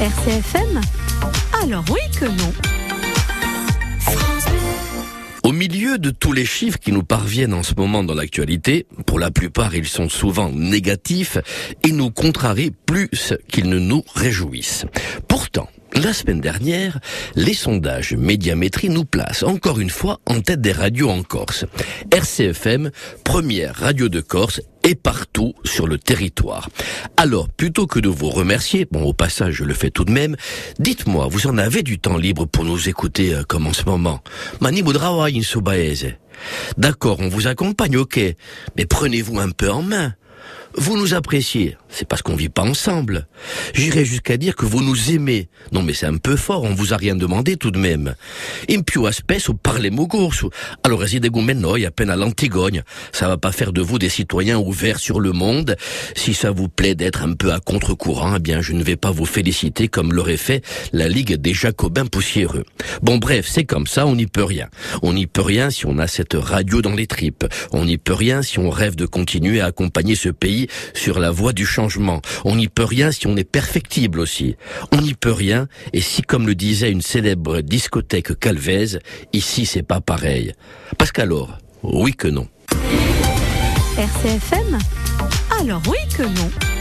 RCFM 0.00 0.80
Alors 1.62 1.84
oui 1.90 2.00
que 2.18 2.24
non. 2.24 2.52
Au 5.42 5.52
milieu 5.52 5.98
de 5.98 6.08
tous 6.08 6.32
les 6.32 6.46
chiffres 6.46 6.78
qui 6.78 6.90
nous 6.90 7.02
parviennent 7.02 7.52
en 7.52 7.62
ce 7.62 7.74
moment 7.76 8.02
dans 8.02 8.14
l'actualité, 8.14 8.86
pour 9.04 9.18
la 9.18 9.30
plupart 9.30 9.74
ils 9.74 9.86
sont 9.86 10.08
souvent 10.08 10.48
négatifs 10.50 11.36
et 11.84 11.92
nous 11.92 12.10
contrarient 12.10 12.72
plus 12.86 13.34
qu'ils 13.48 13.68
ne 13.68 13.78
nous 13.78 14.02
réjouissent. 14.14 14.86
Pourtant, 15.28 15.68
la 15.94 16.12
semaine 16.12 16.40
dernière, 16.40 16.98
les 17.34 17.54
sondages 17.54 18.14
Médiamétrie 18.14 18.88
nous 18.88 19.04
placent 19.04 19.42
encore 19.42 19.80
une 19.80 19.90
fois 19.90 20.20
en 20.26 20.40
tête 20.40 20.60
des 20.60 20.72
radios 20.72 21.10
en 21.10 21.22
Corse. 21.22 21.64
RCFM, 22.10 22.90
première 23.24 23.74
radio 23.74 24.08
de 24.08 24.20
Corse 24.20 24.60
et 24.82 24.94
partout 24.94 25.54
sur 25.64 25.86
le 25.86 25.98
territoire. 25.98 26.68
Alors, 27.16 27.48
plutôt 27.48 27.86
que 27.86 28.00
de 28.00 28.08
vous 28.08 28.30
remercier, 28.30 28.86
bon 28.90 29.02
au 29.02 29.12
passage 29.12 29.54
je 29.54 29.64
le 29.64 29.74
fais 29.74 29.90
tout 29.90 30.04
de 30.04 30.12
même, 30.12 30.36
dites-moi, 30.78 31.28
vous 31.28 31.46
en 31.46 31.58
avez 31.58 31.82
du 31.82 31.98
temps 31.98 32.16
libre 32.16 32.46
pour 32.46 32.64
nous 32.64 32.88
écouter 32.88 33.34
euh, 33.34 33.42
comme 33.42 33.66
en 33.66 33.72
ce 33.72 33.84
moment? 33.84 34.20
Mani 34.60 34.82
D'accord, 36.78 37.18
on 37.20 37.28
vous 37.28 37.46
accompagne, 37.46 37.96
ok, 37.96 38.18
mais 38.76 38.86
prenez-vous 38.86 39.38
un 39.38 39.50
peu 39.50 39.70
en 39.70 39.82
main. 39.82 40.14
Vous 40.74 40.96
nous 40.96 41.14
appréciez, 41.14 41.76
c'est 41.90 42.06
parce 42.06 42.22
qu'on 42.22 42.36
vit 42.36 42.48
pas 42.48 42.62
ensemble. 42.62 43.26
J'irais 43.74 44.04
jusqu'à 44.04 44.36
dire 44.36 44.56
que 44.56 44.64
vous 44.64 44.82
nous 44.82 45.10
aimez. 45.10 45.48
Non 45.72 45.82
mais 45.82 45.94
c'est 45.94 46.06
un 46.06 46.16
peu 46.16 46.36
fort, 46.36 46.62
on 46.62 46.74
vous 46.74 46.92
a 46.92 46.96
rien 46.96 47.16
demandé 47.16 47.56
tout 47.56 47.70
de 47.70 47.78
même. 47.78 48.14
In 48.70 48.82
più 48.82 49.10
spesso 49.12 49.54
parlez 49.54 49.90
corso. 50.08 50.50
Alors 50.84 51.00
residego 51.00 51.40
noi 51.42 51.84
à 51.86 51.90
peine 51.90 52.10
à 52.10 52.16
l'Antigogne. 52.16 52.82
Ça 53.12 53.28
va 53.28 53.36
pas 53.36 53.52
faire 53.52 53.72
de 53.72 53.80
vous 53.80 53.98
des 53.98 54.08
citoyens 54.08 54.58
ouverts 54.58 54.98
sur 54.98 55.20
le 55.20 55.32
monde. 55.32 55.76
Si 56.14 56.34
ça 56.34 56.50
vous 56.50 56.68
plaît 56.68 56.94
d'être 56.94 57.22
un 57.22 57.32
peu 57.32 57.52
à 57.52 57.60
contre-courant, 57.60 58.36
eh 58.36 58.40
bien 58.40 58.60
je 58.60 58.72
ne 58.72 58.82
vais 58.82 58.96
pas 58.96 59.10
vous 59.10 59.26
féliciter 59.26 59.88
comme 59.88 60.12
l'aurait 60.12 60.36
fait 60.36 60.64
la 60.92 61.08
Ligue 61.08 61.34
des 61.34 61.54
Jacobins 61.54 62.06
poussiéreux. 62.06 62.64
Bon 63.02 63.18
bref, 63.18 63.46
c'est 63.48 63.64
comme 63.64 63.86
ça, 63.86 64.06
on 64.06 64.16
n'y 64.16 64.26
peut 64.26 64.44
rien. 64.44 64.68
On 65.02 65.12
n'y 65.12 65.26
peut 65.26 65.42
rien 65.42 65.70
si 65.70 65.86
on 65.86 65.98
a 65.98 66.06
cette 66.06 66.34
radio 66.34 66.82
dans 66.82 66.94
les 66.94 67.06
tripes. 67.06 67.44
On 67.72 67.84
n'y 67.84 67.98
peut 67.98 68.14
rien 68.14 68.42
si 68.42 68.58
on 68.58 68.70
rêve 68.70 68.96
de 68.96 69.06
continuer 69.06 69.60
à 69.60 69.66
accompagner 69.66 70.14
ce 70.14 70.28
pays 70.28 70.68
sur 70.94 71.18
la 71.18 71.30
voie 71.30 71.52
du 71.52 71.66
On 72.44 72.56
n'y 72.56 72.68
peut 72.68 72.84
rien 72.84 73.12
si 73.12 73.26
on 73.26 73.36
est 73.36 73.44
perfectible 73.44 74.20
aussi. 74.20 74.56
On 74.92 75.00
n'y 75.00 75.14
peut 75.14 75.32
rien, 75.32 75.68
et 75.92 76.00
si, 76.00 76.22
comme 76.22 76.46
le 76.46 76.54
disait 76.54 76.90
une 76.90 77.02
célèbre 77.02 77.60
discothèque 77.60 78.38
calvaise, 78.38 78.98
ici 79.32 79.66
c'est 79.66 79.82
pas 79.82 80.00
pareil. 80.00 80.52
Parce 80.98 81.12
qu'alors, 81.12 81.58
oui 81.82 82.14
que 82.14 82.28
non. 82.28 82.48
RCFM 83.96 84.78
Alors 85.60 85.82
oui 85.88 85.98
que 86.16 86.22
non. 86.22 86.79